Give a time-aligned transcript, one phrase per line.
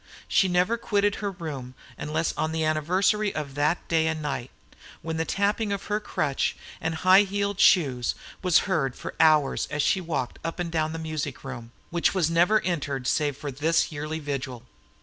[0.27, 4.49] She never quitted her room unless on the anniversary of that day and night,
[5.03, 9.83] when the tapping of her crutch and high heeled shoes was heard for hours as
[9.83, 13.91] she walked up and down the music room, which was never entered save for this
[13.91, 14.63] yearly vigil.